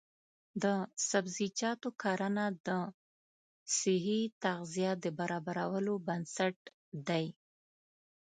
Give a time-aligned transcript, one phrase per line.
[0.63, 0.65] د
[1.09, 2.69] سبزیجاتو کرنه د
[3.77, 6.57] صحي تغذیې د برابرولو بنسټ
[7.07, 7.25] دی.